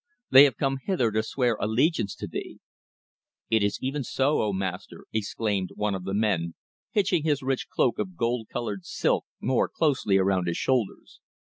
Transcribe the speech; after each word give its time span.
"They 0.31 0.45
have 0.45 0.57
come 0.57 0.79
hither 0.83 1.11
to 1.11 1.21
swear 1.21 1.55
allegiance 1.59 2.15
to 2.15 2.27
thee." 2.27 2.59
"It 3.51 3.61
is 3.61 3.77
even 3.83 4.03
so, 4.03 4.41
O 4.41 4.51
Master," 4.51 5.05
exclaimed 5.13 5.69
one 5.75 5.93
of 5.93 6.05
the 6.05 6.15
men, 6.15 6.55
hitching 6.89 7.21
his 7.21 7.43
rich 7.43 7.69
cloak 7.69 7.99
of 7.99 8.17
gold 8.17 8.47
coloured 8.51 8.83
silk 8.83 9.27
more 9.39 9.69
closely 9.69 10.17
around 10.17 10.47
his 10.47 10.57
shoulders. 10.57 11.19